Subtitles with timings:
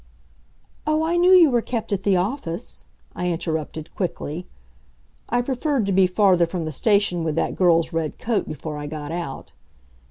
[0.87, 4.47] "Oh, I knew you were kept at the office," I interrupted quickly.
[5.29, 8.87] I preferred to be farther from the station with that girl's red coat before I
[8.87, 9.51] got out.